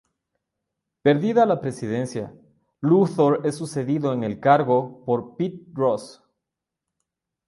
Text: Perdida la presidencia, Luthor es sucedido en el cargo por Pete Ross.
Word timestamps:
Perdida 1.03 1.45
la 1.45 1.61
presidencia, 1.61 2.33
Luthor 2.79 3.41
es 3.45 3.53
sucedido 3.53 4.13
en 4.13 4.23
el 4.23 4.39
cargo 4.39 5.05
por 5.05 5.37
Pete 5.37 5.63
Ross. 5.73 6.23